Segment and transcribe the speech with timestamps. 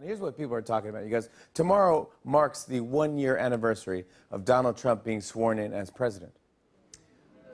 [0.00, 1.04] And here's what people are talking about.
[1.04, 5.90] You guys, tomorrow marks the one year anniversary of Donald Trump being sworn in as
[5.90, 6.32] president.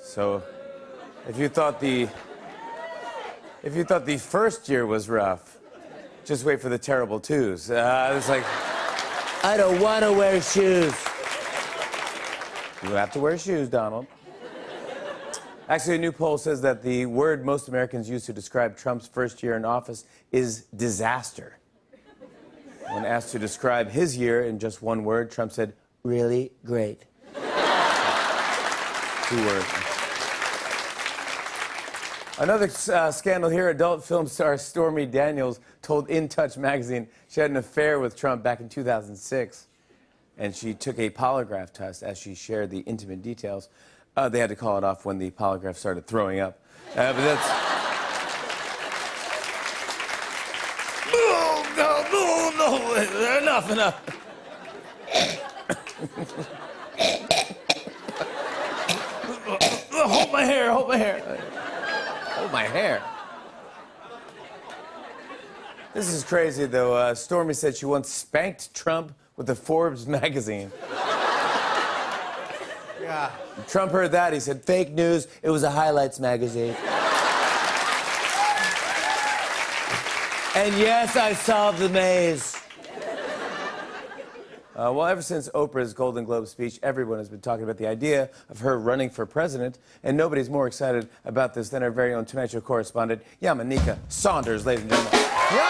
[0.00, 0.44] So
[1.28, 2.08] if you thought the
[3.64, 5.58] if you thought the first year was rough,
[6.24, 7.72] just wait for the terrible twos.
[7.72, 8.44] Uh, it's like
[9.42, 10.94] I don't want to wear shoes.
[12.84, 14.06] You have to wear shoes, Donald.
[15.68, 19.42] Actually, a new poll says that the word most Americans use to describe Trump's first
[19.42, 21.57] year in office is disaster.
[22.92, 27.04] When asked to describe his year in just one word, Trump said, really great.
[27.34, 27.40] Two
[29.44, 29.66] words.
[32.38, 37.50] Another uh, scandal here adult film star Stormy Daniels told In Touch magazine she had
[37.50, 39.66] an affair with Trump back in 2006.
[40.38, 43.68] And she took a polygraph test as she shared the intimate details.
[44.16, 46.60] Uh, they had to call it off when the polygraph started throwing up.
[46.92, 47.87] Uh, but that's.
[52.70, 54.18] No, enough, enough.
[60.08, 61.20] hold my hair, hold my hair.
[62.34, 63.02] Hold my hair.
[65.94, 66.94] This is crazy, though.
[66.94, 70.70] Uh, Stormy said she once spanked Trump with the Forbes magazine.
[73.00, 73.30] Yeah.
[73.66, 74.34] Trump heard that.
[74.34, 75.28] He said, fake news.
[75.42, 76.76] It was a highlights magazine.
[80.54, 82.57] and yes, I solved the maze.
[84.78, 88.30] Uh, well, ever since Oprah's Golden Globe speech, everyone has been talking about the idea
[88.48, 92.24] of her running for president, and nobody's more excited about this than our very own
[92.24, 95.20] Tonight Show correspondent, Yamaneika Saunders, ladies and gentlemen.
[95.20, 95.68] Yeah.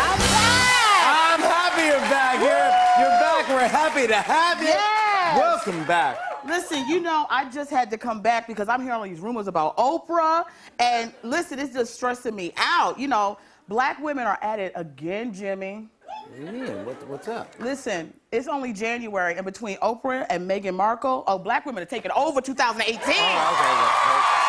[0.00, 1.04] I'm back!
[1.06, 2.34] I'm happy you're back.
[2.40, 3.48] You're, you're back.
[3.48, 4.66] We're happy to have you.
[4.66, 5.38] Yes.
[5.38, 6.18] Welcome back.
[6.44, 9.46] Listen, you know, I just had to come back because I'm hearing all these rumors
[9.46, 10.46] about Oprah,
[10.80, 12.98] and listen, it's just stressing me out.
[12.98, 15.88] You know, black women are at it again, Jimmy.
[16.28, 16.84] What do you mean?
[16.86, 17.52] What, what's up?
[17.58, 22.10] Listen, it's only January, and between Oprah and Meghan Markle, oh, black women are taking
[22.12, 22.96] over 2018.
[22.96, 24.42] Oh, okay, okay.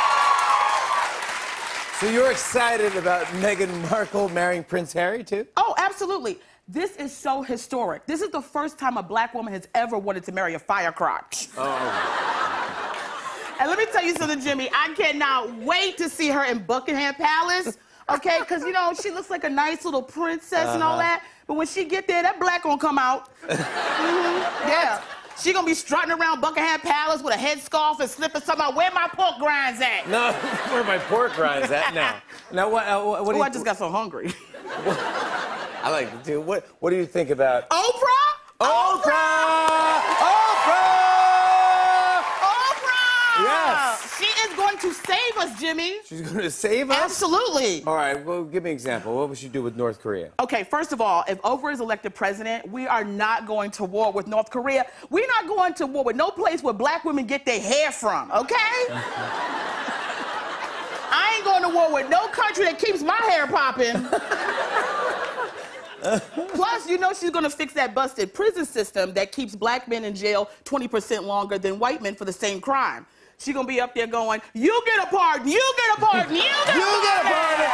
[1.99, 5.47] So you're excited about Meghan Markle marrying Prince Harry, too?
[5.57, 6.37] Oh, absolutely.
[6.67, 8.05] This is so historic.
[8.05, 11.49] This is the first time a black woman has ever wanted to marry a firecrotch.
[11.57, 13.55] Oh.
[13.59, 14.69] and let me tell you something, Jimmy.
[14.73, 17.77] I cannot wait to see her in Buckingham Palace.
[18.09, 20.73] Okay, because you know she looks like a nice little princess uh-huh.
[20.73, 21.03] and all uh-huh.
[21.03, 21.23] that.
[21.47, 23.29] But when she get there, that black gonna come out.
[23.47, 24.69] mm-hmm.
[24.69, 25.01] Yeah.
[25.41, 28.91] She gonna be strutting around Buckingham Palace with a headscarf and slippers talking about where
[28.91, 30.07] my pork grinds at.
[30.07, 30.31] No,
[30.71, 32.21] where my pork grinds at now.
[32.51, 32.87] Now what?
[32.87, 34.31] Uh, what, what oh, I just got so hungry.
[35.83, 36.39] I like to do.
[36.39, 36.67] What?
[36.79, 38.33] What do you think about Oprah?
[38.61, 39.99] Oprah!
[40.23, 41.13] Oprah!
[42.47, 43.43] Oprah!
[43.43, 44.17] Yes.
[44.17, 45.97] She is going to save us, Jimmy.
[46.05, 46.97] She's going to save us?
[46.97, 47.83] Absolutely.
[47.85, 49.15] All right, well, give me an example.
[49.15, 50.31] What would she do with North Korea?
[50.39, 54.11] Okay, first of all, if Oprah is elected president, we are not going to war
[54.11, 54.85] with North Korea.
[55.09, 58.31] We're not going to war with no place where black women get their hair from,
[58.31, 58.55] okay?
[61.15, 64.07] I ain't going to war with no country that keeps my hair popping.
[66.53, 70.13] Plus, you know she's gonna fix that busted prison system that keeps black men in
[70.13, 73.05] jail 20% longer than white men for the same crime.
[73.37, 76.41] She's gonna be up there going, you get a pardon, you get a pardon, you
[76.41, 77.71] get you a get a pardon,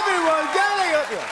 [0.00, 1.28] everyone getting a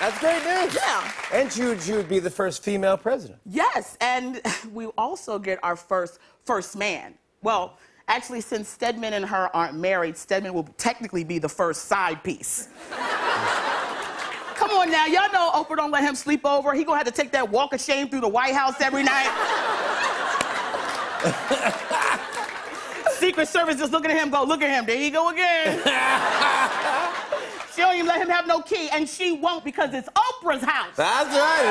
[0.00, 0.74] That's great news.
[0.74, 1.12] Yeah.
[1.32, 3.40] And you'd she would be the first female president.
[3.46, 4.40] Yes, and
[4.72, 7.14] we also get our first first man.
[7.42, 7.78] Well,
[8.08, 12.68] actually, since Stedman and her aren't married, Stedman will technically be the first side piece.
[14.54, 16.74] Come on now, y'all know Oprah don't let him sleep over.
[16.74, 19.30] He gonna have to take that walk of shame through the White House every night.
[23.20, 25.76] Secret Service just looking at him, go, look at him, there he go again.
[27.74, 30.96] she don't even let him have no key, and she won't because it's Oprah's house.
[30.96, 31.62] That's right,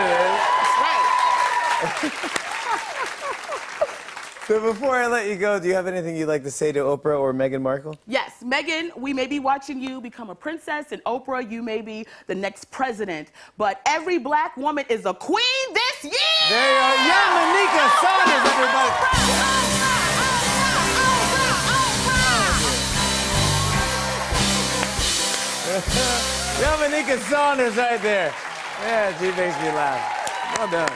[1.82, 2.36] That's right.
[4.50, 6.80] So before I let you go, do you have anything you'd like to say to
[6.80, 7.96] Oprah or Meghan Markle?
[8.08, 12.08] Yes, Meghan, we may be watching you become a princess, and Oprah, you may be
[12.26, 13.30] the next president.
[13.60, 15.44] But every black woman is a queen
[15.76, 16.14] this year!
[16.50, 16.96] There you are.
[16.96, 19.89] Yamaneika Saunders, everybody.
[26.60, 28.34] Yamaneika Saunders right there.
[28.82, 30.58] Yeah, she makes me laugh.
[30.58, 30.92] Well done.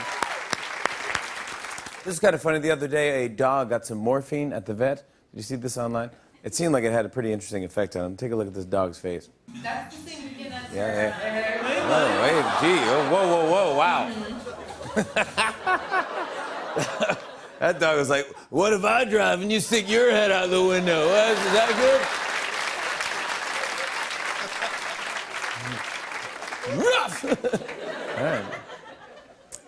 [2.04, 2.60] This is kind of funny.
[2.60, 4.98] The other day, a dog got some morphine at the vet.
[4.98, 5.06] Did
[5.38, 6.10] you see this online?
[6.44, 8.18] It seemed like it had a pretty interesting effect on him.
[8.18, 9.30] Take a look at this dog's face.
[9.62, 11.86] That's the thing you get Yeah, yeah.
[11.88, 12.78] Oh, wait, gee.
[12.90, 14.12] Oh, whoa, whoa, whoa, wow.
[17.60, 20.62] that dog was like, what if I drive and you stick your head out the
[20.62, 21.04] window?
[21.04, 22.02] Is that good?
[26.72, 27.26] Rough.
[28.18, 28.46] All right.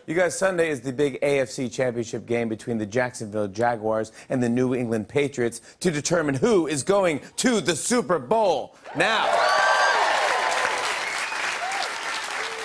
[0.07, 4.49] You guys, Sunday is the big AFC championship game between the Jacksonville Jaguars and the
[4.49, 8.75] New England Patriots to determine who is going to the Super Bowl.
[8.95, 9.25] Now,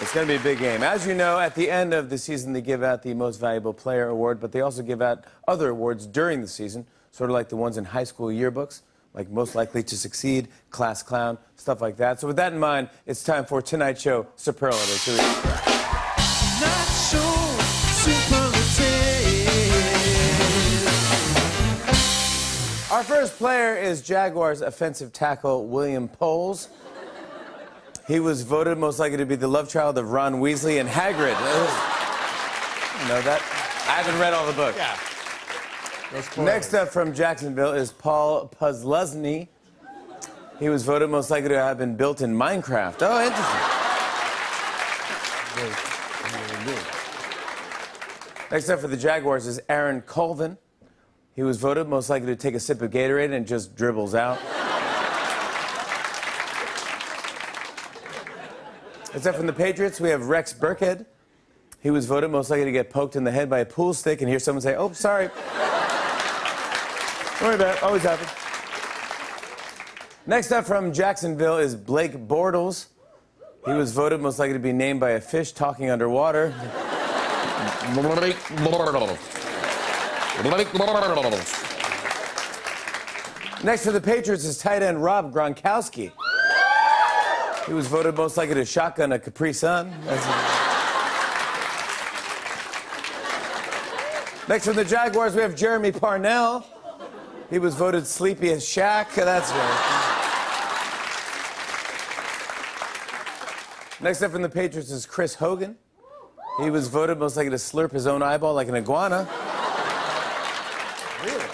[0.03, 0.83] it's going to be a big game.
[0.83, 3.73] As you know, at the end of the season, they give out the Most Valuable
[3.73, 7.49] Player Award, but they also give out other awards during the season, sort of like
[7.49, 8.83] the ones in high school yearbooks,
[9.15, 12.21] like Most Likely to Succeed, Class Clown, stuff like that.
[12.21, 15.05] So, with that in mind, it's time for tonight's show superlatives.
[15.05, 15.51] Here we go.
[16.61, 17.19] Not so
[18.03, 18.61] superlative.
[22.91, 26.69] Our first player is Jaguars offensive tackle William Poles.
[28.07, 31.39] He was voted most likely to be the love child of Ron Weasley and Hagrid.
[33.01, 33.41] You know that?
[33.87, 34.77] I haven't read all the books.
[34.77, 34.99] Yeah.
[36.13, 39.47] Next up from Jacksonville is Paul Posluszny.
[40.59, 42.97] He was voted most likely to have been built in Minecraft.
[43.01, 43.81] Oh, interesting.
[48.51, 50.59] Next up for the Jaguars is Aaron Colvin.
[51.37, 54.39] He was voted most likely to take a sip of Gatorade and just dribbles out.
[59.13, 61.07] Next up from the Patriots, we have Rex Burkhead.
[61.81, 64.21] He was voted most likely to get poked in the head by a pool stick
[64.21, 65.31] and hear someone say, Oh, sorry.
[67.41, 67.83] Don't worry about it.
[67.83, 68.31] Always happens.
[70.27, 72.89] Next up from Jacksonville is Blake Bortles.
[73.65, 76.51] He was voted most likely to be named by a fish talking underwater.
[77.95, 79.19] Blake Bortles.
[80.43, 81.57] Blake Bortles.
[83.65, 86.13] Next for the Patriots is tight end Rob Gronkowski.
[87.67, 89.91] He was voted most likely to shotgun a Capri Sun.
[94.47, 96.67] Next from the Jaguars, we have Jermey Parnell.
[97.51, 99.13] He was voted sleepy as Shaq.
[99.15, 100.07] That's right.
[104.01, 105.77] Next up from the Patriots is Chris Hogan.
[106.63, 109.29] He was voted most likely to slurp his own eyeball like an iguana.
[111.25, 111.45] Really?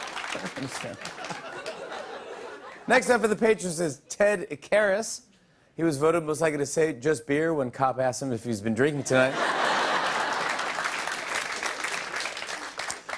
[2.86, 5.22] Next up for the Patriots is Ted Karras.
[5.76, 8.60] He was voted most likely to say just beer when cop asked him if he's
[8.60, 9.34] been drinking tonight.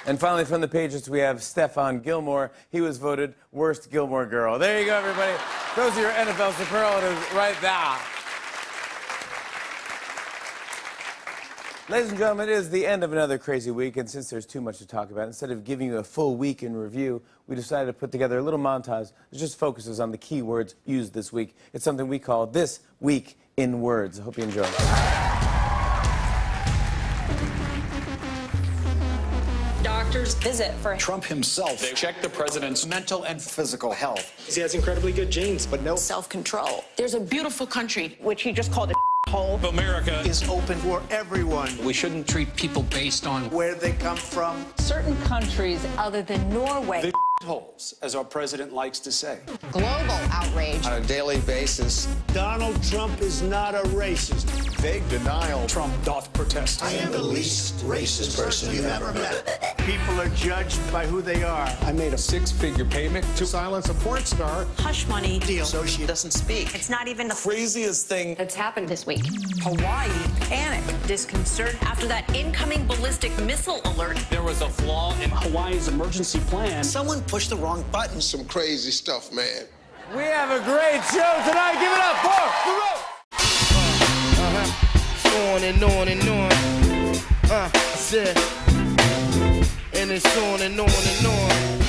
[0.09, 2.51] And finally, from the Patriots, we have Stephon Gilmore.
[2.71, 4.59] He was voted worst Gilmore girl.
[4.59, 5.35] There you go, everybody.
[5.77, 7.99] Those are your NFL superlatives right there.
[11.91, 14.63] Ladies and gentlemen, it is the end of another crazy week, and since there's too
[14.63, 17.89] much to talk about, instead of giving you a full week in review, we decided
[17.89, 21.35] to put together a little montage that just focuses on the key words used this
[21.35, 21.55] week.
[21.75, 24.19] It's something we call This Week in Words.
[24.19, 25.18] I hope you enjoy.
[30.09, 34.33] Doctors visit for Trump himself They checked the president's mental and physical health.
[34.51, 36.83] He has incredibly good genes, but no self control.
[36.97, 38.95] There's a beautiful country, which he just called a
[39.31, 39.61] hole.
[39.67, 40.21] America.
[40.21, 41.77] is open for everyone.
[41.85, 47.03] We shouldn't treat people based on Where they come from, Certain countries other than Norway.
[47.03, 47.13] The
[47.47, 49.41] holes, as our president likes to say.
[49.73, 50.87] Global outrage.
[50.87, 54.47] On a daily basis, Donald Trump is not a racist.
[54.81, 55.67] vague denial.
[55.67, 56.83] Trump doth protest.
[56.83, 59.68] I am the least racist person you've ever met.
[59.89, 61.67] People are judged by who they are.
[61.81, 64.67] I made a six-figure payment to silence a porn star.
[64.77, 65.39] Hush money.
[65.39, 65.65] Deal.
[65.65, 66.75] So she Doesn't speak.
[66.75, 68.35] It's not even the Craziest thing.
[68.35, 69.25] that's happened this week.
[69.63, 74.19] Hawaii panic, disconcert after that incoming ballistic missile alert.
[74.29, 76.85] There was a flaw in Hawaii's emergency plan.
[76.85, 78.21] Someone pushed the wrong button.
[78.21, 79.65] Some crazy stuff, man.
[80.15, 81.79] We have a great show tonight.
[81.81, 83.05] Give it up for the road.
[85.49, 86.53] On and on and on.
[87.51, 88.68] Uh, I said.
[90.09, 91.88] And it's on and on and on.